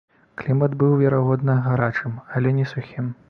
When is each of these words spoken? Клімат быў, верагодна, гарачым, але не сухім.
Клімат 0.41 0.71
быў, 0.83 0.95
верагодна, 1.01 1.59
гарачым, 1.67 2.15
але 2.39 2.57
не 2.61 2.65
сухім. 2.75 3.17